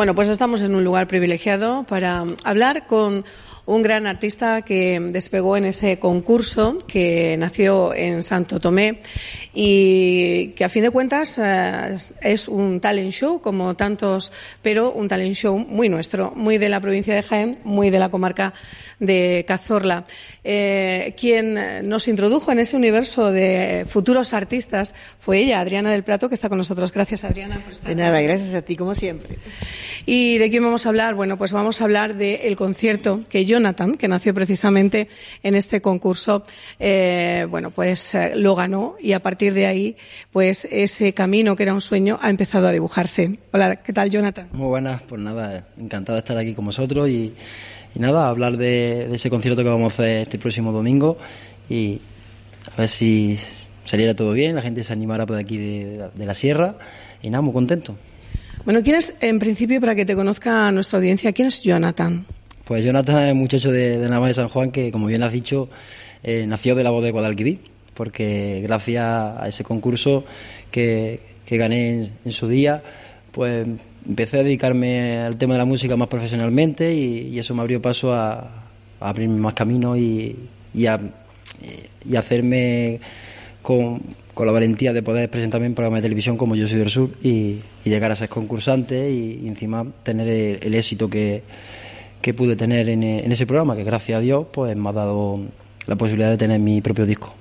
[0.00, 3.26] Bueno, pues estamos en un lugar privilegiado para hablar con
[3.70, 8.98] un gran artista que despegó en ese concurso que nació en Santo Tomé
[9.54, 15.06] y que a fin de cuentas eh, es un talent show como tantos, pero un
[15.06, 18.54] talent show muy nuestro, muy de la provincia de Jaén, muy de la comarca
[18.98, 20.04] de Cazorla.
[20.42, 26.28] Eh, quien nos introdujo en ese universo de futuros artistas fue ella, Adriana del Prato,
[26.28, 26.92] que está con nosotros.
[26.92, 29.38] Gracias, Adriana, por estar De nada, gracias a ti, como siempre.
[30.06, 31.14] ¿Y de quién vamos a hablar?
[31.14, 35.06] Bueno, pues vamos a hablar del concierto que Jonathan, que nació precisamente
[35.42, 36.42] en este concurso,
[36.78, 39.96] eh, bueno, pues eh, lo ganó y a partir de ahí,
[40.32, 43.38] pues ese camino que era un sueño ha empezado a dibujarse.
[43.52, 44.48] Hola, ¿qué tal, Jonathan?
[44.52, 47.34] Muy buenas, pues nada, encantado de estar aquí con vosotros y,
[47.94, 51.18] y nada, hablar de, de ese concierto que vamos a hacer este próximo domingo
[51.68, 52.00] y
[52.74, 53.38] a ver si
[53.84, 56.76] saliera todo bien, la gente se animara por aquí de, de la sierra
[57.22, 57.94] y nada, muy contento.
[58.64, 62.24] Bueno, ¿quién es, en principio, para que te conozca nuestra audiencia, quién es Jonathan?
[62.70, 65.68] Pues Jonathan es muchacho de, de Navas de San Juan que, como bien has dicho,
[66.22, 67.58] eh, nació de la voz de Guadalquivir,
[67.94, 70.22] porque gracias a ese concurso
[70.70, 72.80] que, que gané en, en, su día,
[73.32, 73.66] pues
[74.06, 78.12] empecé a dedicarme al tema de la música más profesionalmente y, eso me abrió paso
[78.12, 78.48] a,
[79.00, 80.36] abrirme más caminos y,
[80.86, 81.00] a,
[82.08, 83.00] y hacerme
[83.62, 84.00] con,
[84.32, 87.10] con la valentía de poder presentarme en programas de televisión como Yo Soy del Sur
[87.20, 90.28] y, y llegar a ser concursante y, encima tener
[90.62, 91.42] el éxito que,
[92.20, 95.40] que, pude tener en, en, ese programa, que gracias a Dios pues me ha dado
[95.86, 97.34] la posibilidad de tener mi propio disco.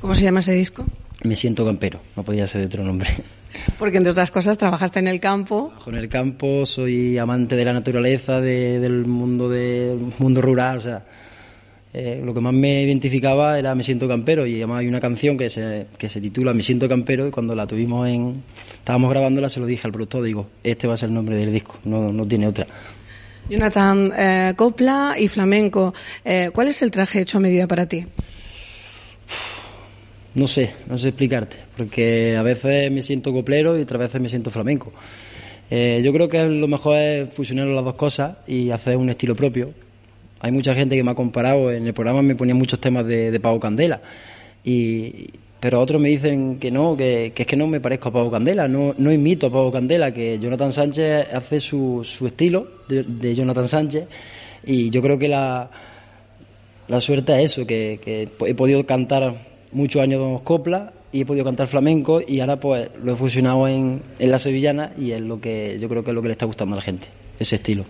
[0.00, 0.84] ¿Cómo se llama ese disco?
[1.24, 3.10] Me siento campero, no podía ser de otro nombre.
[3.78, 5.68] Porque entre otras cosas trabajaste en el campo.
[5.68, 10.78] Trabajo en el campo, soy amante de la naturaleza, de, del mundo del mundo rural,
[10.78, 11.02] o sea,
[11.94, 15.36] eh, lo que más me identificaba era Me siento campero y además hay una canción
[15.36, 18.42] que se, que se titula Me siento campero y cuando la tuvimos en...
[18.72, 21.52] estábamos grabándola se lo dije al productor, digo, este va a ser el nombre del
[21.52, 22.66] disco, no, no tiene otra.
[23.48, 28.06] Jonathan, eh, copla y flamenco, eh, ¿cuál es el traje hecho a medida para ti?
[30.34, 34.28] No sé, no sé explicarte, porque a veces me siento coplero y otras veces me
[34.28, 34.92] siento flamenco.
[35.70, 39.34] Eh, yo creo que lo mejor es fusionar las dos cosas y hacer un estilo
[39.34, 39.72] propio.
[40.40, 43.30] Hay mucha gente que me ha comparado, en el programa me ponían muchos temas de,
[43.30, 44.00] de Pau Candela,
[44.64, 45.30] y,
[45.62, 48.28] pero otros me dicen que no, que, que, es que no me parezco a Pau
[48.28, 53.04] Candela, no, no imito a Pau Candela, que Jonathan Sánchez hace su, su estilo de,
[53.04, 54.08] de, Jonathan Sánchez
[54.66, 55.70] y yo creo que la,
[56.88, 59.36] la suerte es eso, que, he podido cantar
[59.70, 64.02] muchos años copla y he podido cantar flamenco y ahora pues lo he fusionado en,
[64.18, 66.46] en la sevillana y es lo que yo creo que es lo que le está
[66.46, 67.06] gustando a la gente,
[67.38, 67.84] ese estilo.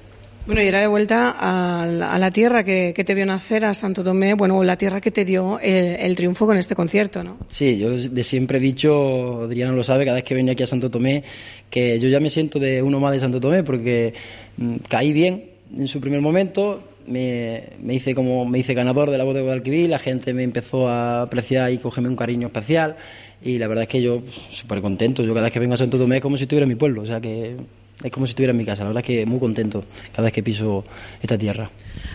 [0.45, 3.65] Bueno, y era de vuelta a la, a la tierra que, que, te vio nacer,
[3.65, 7.23] a Santo Tomé, bueno, la tierra que te dio el, el, triunfo con este concierto,
[7.23, 7.37] ¿no?
[7.47, 10.67] Sí, yo de siempre he dicho, Adriana lo sabe, cada vez que venía aquí a
[10.67, 11.23] Santo Tomé,
[11.71, 14.15] que yo ya me siento de uno más de Santo Tomé porque
[14.57, 15.45] mmm, caí bien
[15.77, 19.43] en su primer momento, me, me, hice como me hice ganador de la voz de
[19.43, 22.97] Guadalquivir, la gente me empezó a apreciar y cogerme un cariño especial
[23.45, 25.99] y la verdad es que yo súper contento, yo cada vez que vengo a Santo
[25.99, 27.57] Tomé es como si estuviera en mi pueblo, o sea que
[28.03, 28.83] es como si estuviera en mi casa.
[28.83, 30.85] La verdad es que muy contento cada vez que piso
[31.21, 31.71] esta tierra.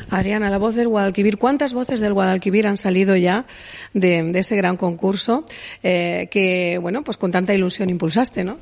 [0.09, 1.37] Adriana, la voz del Guadalquivir.
[1.37, 3.45] ¿Cuántas voces del Guadalquivir han salido ya
[3.93, 5.45] de, de ese gran concurso
[5.83, 8.57] eh, que, bueno, pues con tanta ilusión impulsaste, ¿no?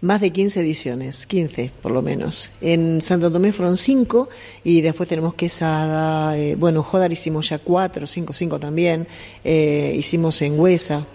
[0.00, 2.50] Más de 15 ediciones, 15 por lo menos.
[2.60, 4.28] En Santo Tomé fueron 5
[4.62, 9.06] y después tenemos Quesada, eh, bueno, Jodar hicimos ya 4, 5, 5 también.
[9.44, 11.06] Eh, hicimos en Huesa,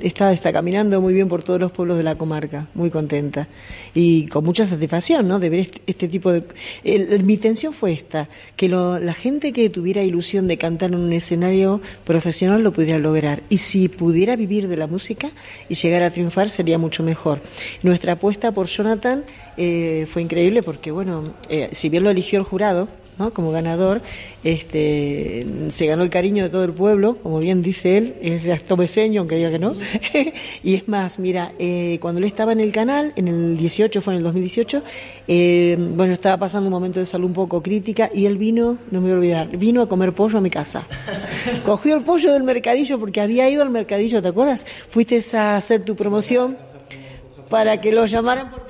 [0.00, 3.48] está, está caminando muy bien por todos los pueblos de la comarca, muy contenta
[3.94, 5.38] y con mucha satisfacción, ¿no?
[5.38, 6.44] De ver este, este tipo de.
[6.84, 10.96] El, mi intención fue esta, que lo, la gente que tuviera ilusión de cantar en
[10.96, 15.30] un escenario profesional lo pudiera lograr y si pudiera vivir de la música
[15.68, 17.40] y llegar a triunfar sería mucho mejor.
[17.82, 19.24] Nuestra apuesta por Jonathan
[19.56, 23.32] eh, fue increíble porque, bueno, eh, si bien lo eligió el jurado, ¿no?
[23.32, 24.00] como ganador,
[24.44, 29.20] este, se ganó el cariño de todo el pueblo, como bien dice él, es tomeseño,
[29.20, 29.74] aunque diga que no.
[30.62, 34.14] y es más, mira, eh, cuando él estaba en el canal, en el 18, fue
[34.14, 34.82] en el 2018,
[35.26, 39.00] eh, bueno, estaba pasando un momento de salud un poco crítica y él vino, no
[39.00, 40.86] me voy a olvidar, vino a comer pollo a mi casa.
[41.64, 44.64] Cogió el pollo del mercadillo porque había ido al mercadillo, ¿te acuerdas?
[44.88, 46.56] Fuiste a hacer tu promoción
[47.48, 48.67] para que lo llamaran por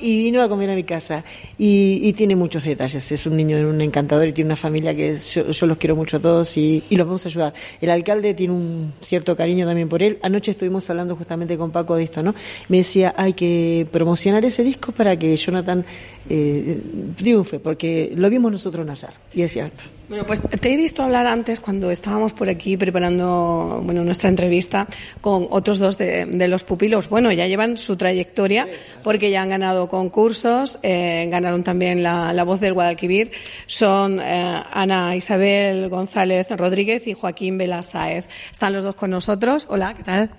[0.00, 1.24] y vino a comer a mi casa.
[1.58, 3.10] Y, y, tiene muchos detalles.
[3.10, 6.16] Es un niño, un encantador y tiene una familia que yo, yo los quiero mucho
[6.18, 7.54] a todos y, y, los vamos a ayudar.
[7.80, 10.18] El alcalde tiene un cierto cariño también por él.
[10.22, 12.34] Anoche estuvimos hablando justamente con Paco de esto, ¿no?
[12.68, 15.84] Me decía, hay que promocionar ese disco para que Jonathan
[16.28, 16.80] eh,
[17.16, 19.10] triunfe, porque lo vimos nosotros nacer.
[19.32, 19.84] Y es cierto.
[20.08, 24.86] Bueno, pues te he visto hablar antes cuando estábamos por aquí preparando bueno, nuestra entrevista
[25.22, 27.08] con otros dos de, los pupilos.
[27.08, 28.68] Bueno, ya llevan su trayectoria
[29.02, 33.30] porque ya han ganado concursos, eh, ganaron también la, voz del Guadalquivir.
[33.66, 39.66] Son eh, Ana Isabel González Rodríguez y Joaquín Vela Están los dos con nosotros.
[39.70, 40.30] Hola, ¿qué tal?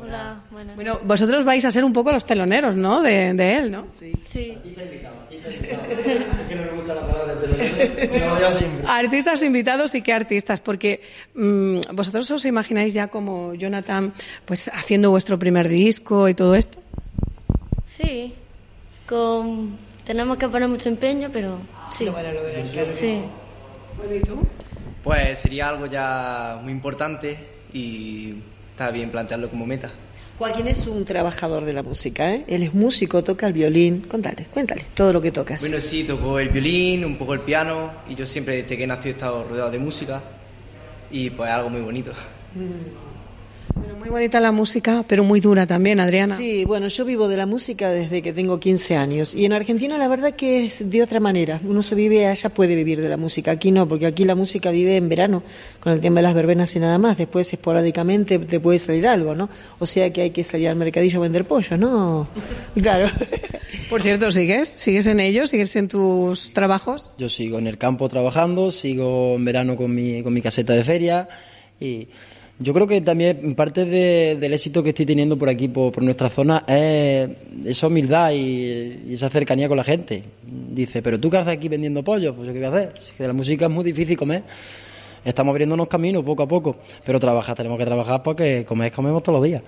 [0.00, 0.74] Hola, buenas.
[0.76, 3.02] Bueno, vosotros vais a ser un poco los teloneros, ¿no?
[3.02, 3.84] De, él, ¿no?
[3.88, 4.12] Sí.
[4.22, 4.56] sí.
[8.86, 11.02] Artistas invitados y qué artistas, porque
[11.34, 14.12] mm, vosotros os imagináis ya como Jonathan,
[14.44, 16.78] pues haciendo vuestro primer disco y todo esto.
[17.84, 18.34] Sí,
[19.06, 21.58] con tenemos que poner mucho empeño, pero
[21.92, 22.08] sí.
[22.90, 23.20] sí.
[24.12, 24.46] ¿y tú?
[25.04, 27.38] Pues sería algo ya muy importante
[27.72, 28.34] y
[28.72, 29.90] está bien plantearlo como meta.
[30.40, 32.44] Joaquín es un trabajador de la música, ¿eh?
[32.48, 34.06] Él es músico, toca el violín.
[34.08, 35.60] Cuéntale, cuéntale, todo lo que tocas.
[35.60, 39.08] Bueno, sí, toco el violín, un poco el piano y yo siempre desde que nací
[39.08, 40.22] he estado rodeado de música
[41.10, 42.12] y pues algo muy bonito.
[42.54, 43.09] Mm
[44.00, 46.38] muy bonita la música, pero muy dura también, Adriana.
[46.38, 49.98] Sí, bueno, yo vivo de la música desde que tengo 15 años y en Argentina
[49.98, 51.60] la verdad que es de otra manera.
[51.62, 53.50] Uno se vive allá, puede vivir de la música.
[53.50, 55.42] Aquí no, porque aquí la música vive en verano
[55.80, 57.18] con el tema de las verbenas y nada más.
[57.18, 59.50] Después esporádicamente te puede salir algo, ¿no?
[59.78, 62.26] O sea que hay que salir al mercadillo a vender pollo, ¿no?
[62.80, 63.10] Claro.
[63.90, 64.68] Por cierto, ¿sigues?
[64.68, 65.46] ¿Sigues en ello?
[65.46, 67.12] ¿Sigues en tus trabajos?
[67.18, 70.84] Yo sigo en el campo trabajando, sigo en verano con mi, con mi caseta de
[70.84, 71.28] feria
[71.78, 72.08] y
[72.62, 76.62] yo creo que también parte del éxito que estoy teniendo por aquí, por, nuestra zona,
[76.66, 77.30] es
[77.64, 80.22] esa humildad y, esa cercanía con la gente.
[80.42, 82.34] Dice, pero tú qué haces aquí vendiendo pollo?
[82.34, 82.92] Pues yo qué voy a hacer.
[83.00, 84.42] Si de la música es muy difícil comer.
[85.24, 89.38] Estamos abriéndonos caminos poco a poco, pero trabajar, tenemos que trabajar porque comer comemos todos
[89.38, 89.62] los días.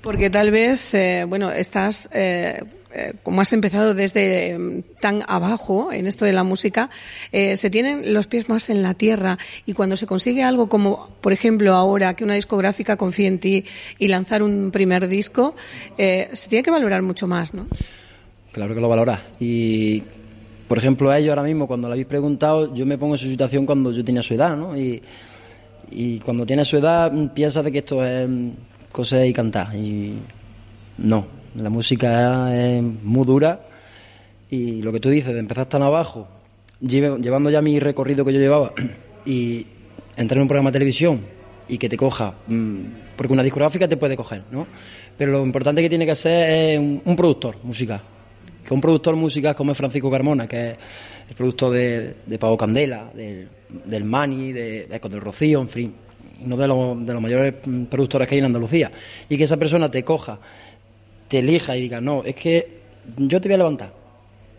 [0.00, 2.08] Porque tal vez, eh, bueno, estás...
[2.10, 2.58] Eh,
[2.92, 6.90] eh, como has empezado desde em, tan abajo en esto de la música,
[7.30, 11.08] eh, se tienen los pies más en la tierra y cuando se consigue algo como,
[11.20, 13.64] por ejemplo, ahora que una discográfica confíe en ti
[13.98, 15.54] y lanzar un primer disco,
[15.98, 17.68] eh, se tiene que valorar mucho más, ¿no?
[18.52, 19.22] Claro que lo valora.
[19.38, 20.02] Y,
[20.66, 23.26] por ejemplo, a ellos ahora mismo, cuando le habéis preguntado, yo me pongo en su
[23.26, 24.76] situación cuando yo tenía su edad, ¿no?
[24.76, 25.00] Y,
[25.92, 28.28] y cuando tiene su edad, piensas de que esto es
[28.90, 29.74] coser y cantar.
[29.76, 30.14] Y
[30.98, 33.60] no, la música es muy dura
[34.50, 36.28] y lo que tú dices, de empezar tan abajo,
[36.80, 38.72] llevando ya mi recorrido que yo llevaba
[39.24, 39.66] y
[40.16, 41.20] entrar en un programa de televisión
[41.68, 42.78] y que te coja, mm,
[43.16, 44.66] porque una discográfica te puede coger, ¿no?
[45.16, 48.00] Pero lo importante que tiene que ser es un, productor musical.
[48.64, 50.78] Que un productor musical como es Francisco Carmona, que es
[51.28, 55.94] el productor de, de Pavo Candela, del, Mani, de, de del Rocío, en fin,
[56.44, 58.90] uno de los, de los mayores mm, productores que hay en Andalucía.
[59.28, 60.38] Y que esa persona te coja
[61.30, 62.80] te elija y diga, no, es que
[63.16, 63.94] yo te voy a levantar,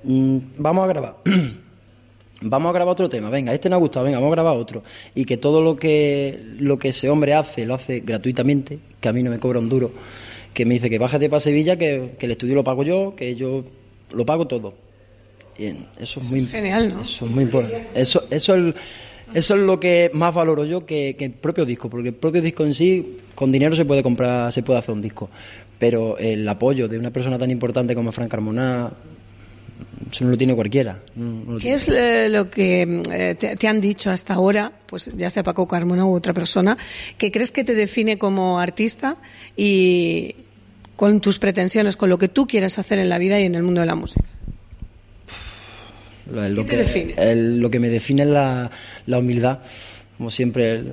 [0.04, 1.16] mm, vamos a grabar.
[2.42, 4.82] vamos a grabar otro tema, venga, este no ha gustado, venga, vamos a grabar otro.
[5.14, 9.14] Y que todo lo que, lo que ese hombre hace, lo hace gratuitamente, que a
[9.14, 9.92] mí no me cobra un duro,
[10.54, 13.66] que me dice que bájate para Sevilla, que, el estudio lo pago yo, que yo
[14.14, 14.74] lo pago todo.
[15.58, 17.02] Bien, eso es muy genial, ¿no?
[17.02, 17.88] Eso es muy importante.
[17.94, 18.76] Eso, eso es
[19.34, 22.66] eso es lo que más valoro yo que, el propio disco, porque el propio disco
[22.66, 25.30] en sí, con dinero se puede comprar, se puede hacer un disco,
[25.80, 28.92] pero el apoyo de una persona tan importante como Frank Carmona,
[30.12, 31.00] eso no lo tiene cualquiera.
[31.62, 35.68] ¿Qué es eh, lo que eh, te, han dicho hasta ahora, pues ya sea Paco
[35.68, 36.78] Carmona u otra persona,
[37.18, 39.18] que crees que te define como artista
[39.56, 40.36] y
[40.96, 43.64] con tus pretensiones, con lo que tú quieres hacer en la vida y en el
[43.64, 44.26] mundo de la música?
[46.32, 47.36] Lo, que, define?
[47.36, 48.72] lo que me define es la,
[49.06, 49.60] la humildad
[50.22, 50.84] como siempre,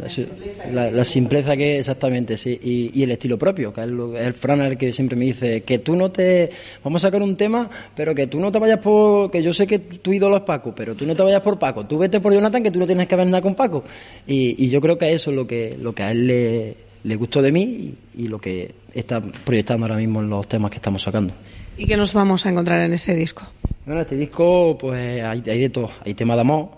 [0.73, 5.19] la, simpleza, que exactamente, sí, y, el estilo propio, que es, el Franer que siempre
[5.19, 6.49] me dice que tú no te,
[6.83, 9.67] vamos a sacar un tema, pero que tú no te vayas por, que yo sé
[9.67, 12.33] que tu ídolo es Paco, pero tú no te vayas por Paco, tú vete por
[12.33, 13.85] Jonathan, que tú no tienes que ver nada con Paco,
[14.27, 17.43] y, yo creo que eso es lo que, lo que a él le, le gustó
[17.43, 21.35] de mí y, lo que está proyectando ahora mismo en los temas que estamos sacando.
[21.77, 23.47] ¿Y qué nos vamos a encontrar en ese disco?
[23.89, 25.89] Bueno, este disco, pues hay, de todo.
[26.05, 26.69] Hay tema de amor,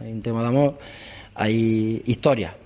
[0.00, 0.78] hay un tema de amor,
[1.34, 2.56] hay historia.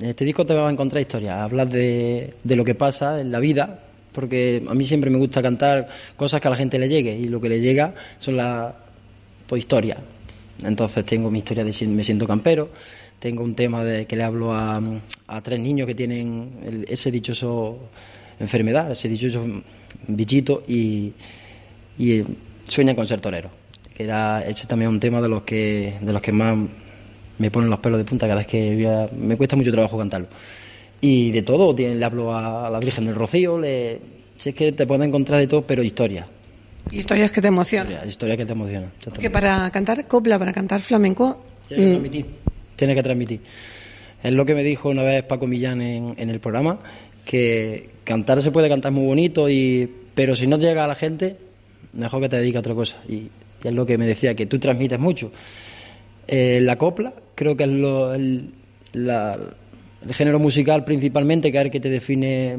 [0.00, 3.32] En este disco te vas a encontrar historia, hablar de, de lo que pasa en
[3.32, 3.80] la vida,
[4.12, 7.26] porque a mí siempre me gusta cantar cosas que a la gente le llegue, y
[7.26, 8.72] lo que le llega son las
[9.48, 9.98] pues, historias.
[10.64, 12.68] Entonces tengo mi historia de Me siento campero,
[13.18, 14.80] tengo un tema de que le hablo a,
[15.26, 17.80] a tres niños que tienen ese dichoso
[18.38, 19.44] enfermedad, ese dichoso
[20.06, 21.12] bichito, y
[22.66, 23.50] sueñan con ser torero,
[23.94, 26.56] que era ese también un tema de los que de los que más
[27.38, 30.28] me ponen los pelos de punta cada vez que me cuesta mucho trabajo cantarlo.
[31.00, 34.00] Y de todo, le hablo a la Virgen del Rocío, le,
[34.38, 36.26] si es que te puedes encontrar de todo, pero historia.
[36.90, 38.06] Historias que te emocionan.
[38.06, 38.90] Historias que te emocionan.
[39.20, 42.06] Que para cantar copla, para cantar flamenco, mm,
[42.76, 43.40] tienes que transmitir.
[44.22, 46.78] Es lo que me dijo una vez Paco Millán en, en el programa,
[47.24, 51.36] que cantar se puede cantar muy bonito, y, pero si no llega a la gente,
[51.94, 52.96] mejor que te dedique a otra cosa.
[53.08, 53.28] Y,
[53.62, 55.32] es lo que me decía, que tú transmites mucho.
[56.26, 58.50] Eh, la copla creo que es lo, el,
[60.10, 62.56] género musical principalmente que es el que te define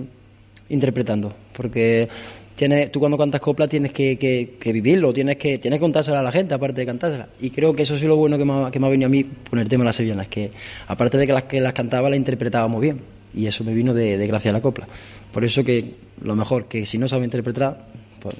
[0.69, 2.07] interpretando, porque
[2.55, 6.23] tienes, tú cuando cantas copla tienes que, que, vivirlo, tienes que, tienes que contársela a
[6.23, 7.29] la gente aparte de cantársela.
[7.39, 9.09] Y creo que eso es lo bueno que me, ha, que me ha venido a
[9.09, 10.51] mí con el tema de las sevillanas, que
[10.87, 12.99] aparte de que las que las cantaba las interpretaba muy bien.
[13.33, 14.87] Y eso me vino de, de gracia a la copla.
[15.31, 17.85] Por eso que lo mejor, que si no sabe interpretar,
[18.21, 18.35] pues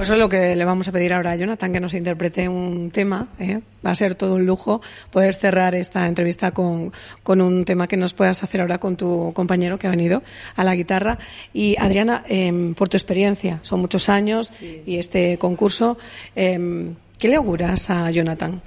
[0.00, 2.48] pues eso es lo que le vamos a pedir ahora a Jonathan, que nos interprete
[2.48, 3.28] un tema.
[3.38, 3.60] ¿eh?
[3.84, 4.80] Va a ser todo un lujo
[5.10, 6.90] poder cerrar esta entrevista con,
[7.22, 10.22] con, un tema que nos puedas hacer ahora con tu compañero que ha venido
[10.56, 11.18] a la guitarra.
[11.52, 15.98] Y Adriana, eh, por tu experiencia, son muchos años y este concurso,
[16.34, 18.62] eh, ¿qué le auguras a Jonathan?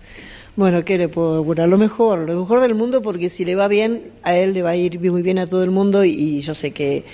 [0.56, 1.68] Bueno, ¿qué le puedo augurar?
[1.68, 4.70] Lo mejor, lo mejor del mundo, porque si le va bien, a él le va
[4.70, 7.06] a ir muy bien a todo el mundo y yo sé que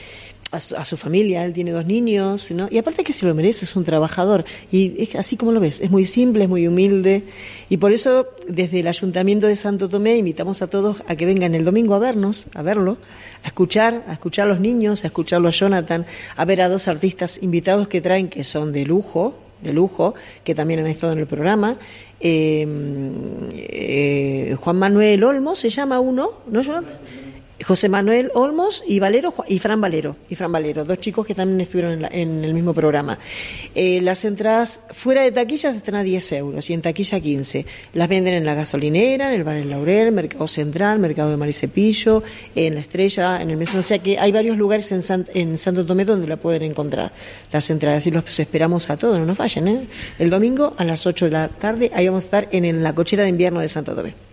[0.51, 2.67] a su, familia, él tiene dos niños, ¿no?
[2.71, 4.45] Y aparte que se lo merece, es un trabajador.
[4.71, 7.23] Y es así como lo ves, es muy simple, es muy humilde.
[7.69, 11.53] Y por eso, desde el Ayuntamiento de Santo Tomé, invitamos a todos a que vengan
[11.53, 12.97] el domingo a vernos, a verlo,
[13.43, 16.87] a escuchar, a escuchar a los niños, a escucharlo a Jonathan, a ver a dos
[16.87, 21.19] artistas invitados que traen, que son de lujo, de lujo, que también han estado en
[21.19, 21.77] el programa.
[22.19, 22.67] Eh,
[23.53, 26.97] eh, Juan Manuel Olmo se llama uno, ¿no, Jonathan?
[27.69, 31.61] José Manuel Olmos y Valero y Fran Valero y Fran Valero, dos chicos que también
[31.61, 33.19] estuvieron en, el mismo programa.
[33.75, 37.67] Eh, las entradas fuera de taquillas están a 10 euros y en taquilla 15.
[37.93, 42.23] Las venden en la gasolinera, en el bar El Laurel, Mercado Central, Mercado de Maricepillo,
[42.55, 43.81] en La Estrella, en el Mesón.
[43.81, 47.11] O sea que hay varios lugares en, en Santo Tomé donde la pueden encontrar
[47.51, 49.67] las entradas y los esperamos a todos, no nos fallen.
[49.67, 49.87] ¿eh?
[50.17, 53.21] El domingo a las 8 de la tarde ahí vamos a estar en la cochera
[53.21, 54.28] de invierno de Santo Tomé.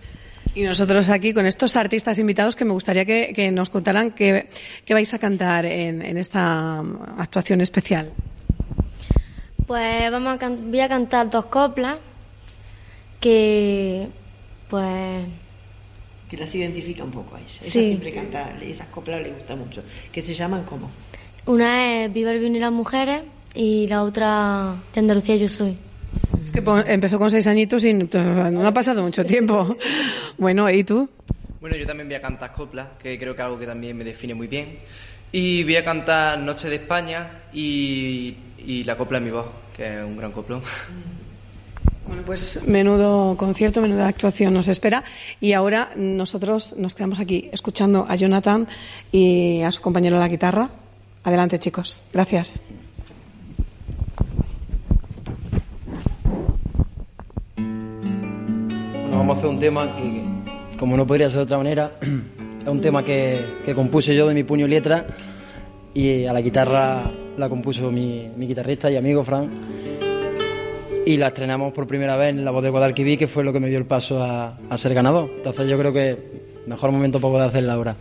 [0.57, 4.49] Y nosotros aquí con estos artistas invitados que me gustaría que, nos contaran qué,
[4.89, 6.79] vais a cantar en, esta
[7.19, 8.11] actuación especial.
[9.67, 11.99] Pues vamos a voy a cantar dos coplas
[13.21, 14.09] que
[14.71, 15.27] pues
[16.31, 17.59] que las identifica un poco a ella.
[17.61, 19.83] Ella siempre canta, esas coplas le gustan mucho.
[20.11, 20.91] Que se llaman cómo?
[21.45, 23.21] Una es Viva el vino y las mujeres
[23.55, 25.77] y la otra de Andalucía yo soy.
[26.47, 29.76] Es que empezó con seis añitos y no ha pasado mucho tiempo.
[30.38, 31.09] Bueno, ¿y tú?
[31.61, 34.05] Bueno, yo también voy a cantar copla, que creo que es algo que también me
[34.05, 34.79] define muy bien.
[35.33, 38.37] Y voy a cantar Noche de España y,
[38.85, 40.62] La copla en mi voz, que es un gran coplón.
[42.07, 45.03] Bueno, pues menudo concierto, menuda actuación nos espera.
[45.41, 48.69] Y ahora nosotros nos quedamos aquí escuchando a Jonathan
[49.11, 50.71] y a su compañero de la guitarra.
[51.25, 52.03] Adelante, chicos.
[52.12, 52.61] Gracias.
[59.26, 61.90] Vamos a hacer un tema que, como no podría ser de otra manera,
[62.62, 65.04] es un tema que, que compuse yo de mi puño y letra
[65.92, 69.50] y a la guitarra la compuso mi, mi guitarrista y amigo Fran
[71.04, 73.59] y la estrenamos por primera vez en la voz de Guadalquivir que fue lo que
[73.59, 75.28] me dio el paso a, a ser ganador.
[75.35, 76.16] Entonces yo creo que
[76.68, 77.97] mejor momento para poder hacerla ahora.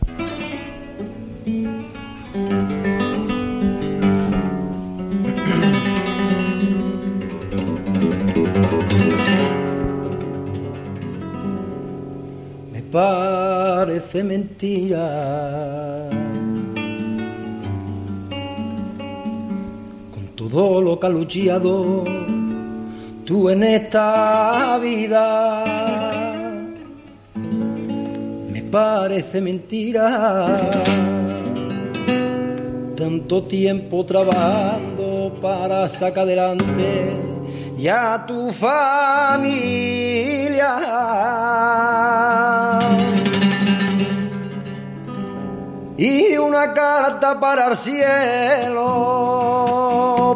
[14.16, 16.10] Parece mentira.
[20.14, 22.06] Con todo lo luchado
[23.26, 25.66] tú en esta vida,
[28.54, 30.72] me parece mentira.
[32.96, 37.12] Tanto tiempo trabajando para sacar adelante
[37.78, 40.16] ya tu familia.
[45.98, 48.82] Y una carta para el cielo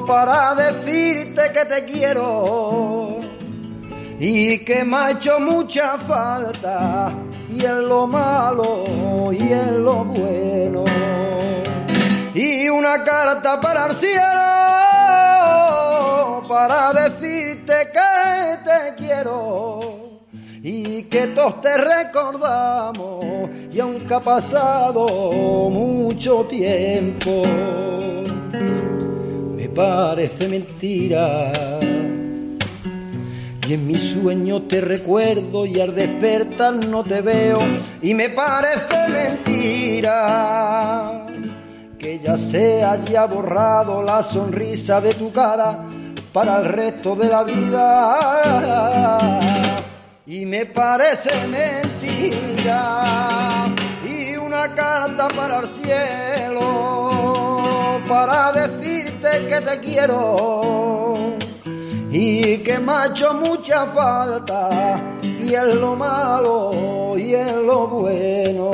[0.08, 3.20] para decirte que te quiero
[4.20, 7.12] y que me ha hecho mucha falta
[7.50, 10.86] y en lo malo y en lo bueno.
[12.34, 14.20] Y una carta para el cielo
[16.48, 19.99] para decirte que te quiero
[20.72, 23.26] y que todos te recordamos
[23.74, 25.08] y aunque ha pasado
[25.72, 27.42] mucho tiempo,
[29.56, 31.52] me parece mentira.
[33.68, 37.58] Y en mi sueño te recuerdo y al despertar no te veo
[38.04, 40.16] y me parece mentira
[41.98, 45.80] que ya se haya borrado la sonrisa de tu cara
[46.32, 48.90] para el resto de la vida
[50.31, 53.03] y me parece mentira
[54.05, 56.53] y una carta para el cielo
[58.07, 61.36] para decirte que te quiero
[62.12, 68.69] y que me ha hecho mucha falta y en lo malo y en lo bueno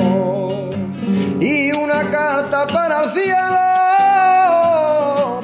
[1.40, 3.56] y una carta para el cielo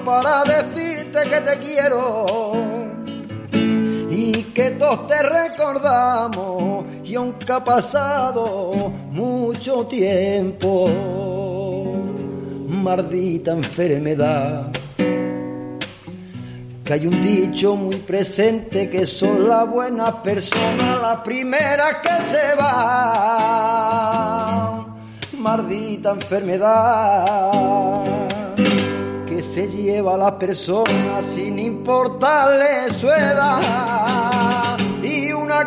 [0.05, 2.52] para decirte que te quiero
[5.01, 10.89] te recordamos y aunque ha pasado mucho tiempo
[12.69, 14.71] maldita enfermedad
[16.85, 22.55] que hay un dicho muy presente que son las buenas personas las primeras que se
[22.57, 23.93] van.
[25.39, 27.53] Maldita enfermedad
[29.27, 34.32] que se lleva a las personas sin importarle su edad.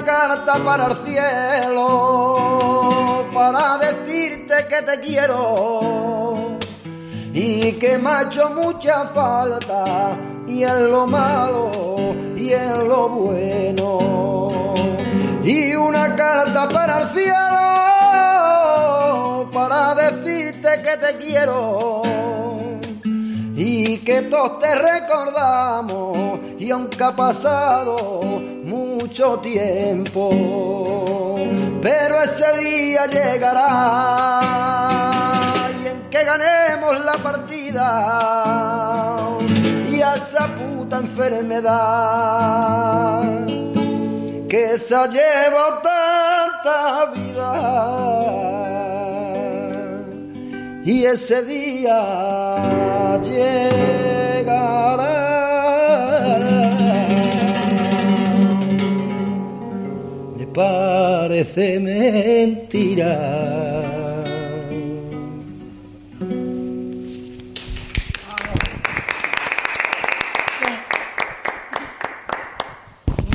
[0.03, 2.55] Carta para el cielo
[3.33, 6.57] para decirte que te quiero
[7.33, 11.71] y que me ha hecho mucha falta y en lo malo
[12.35, 14.73] y en lo bueno.
[15.43, 17.35] Y una carta para el cielo
[19.53, 22.14] para decirte que te quiero
[24.05, 28.21] que todos te recordamos y aunque ha pasado
[28.63, 30.29] mucho tiempo,
[31.81, 34.41] pero ese día llegará
[35.83, 37.79] y en que ganemos la partida
[39.89, 41.63] y a esa puta enfermedad
[44.47, 48.84] que se llevó tanta vida
[50.85, 54.75] y ese día llegará.
[60.37, 63.15] Me parece mentira.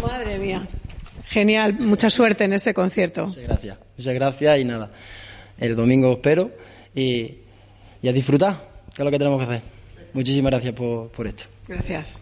[0.01, 0.69] Madre mía.
[1.25, 3.27] Genial, mucha suerte en ese concierto.
[3.27, 4.93] Muchas gracias, muchas gracias y nada.
[5.59, 6.53] El domingo espero
[6.95, 7.35] y,
[8.03, 9.63] y a disfrutar, que es lo que tenemos que hacer.
[10.13, 11.45] Muchísimas gracias por, por esto.
[11.69, 12.21] Gracias.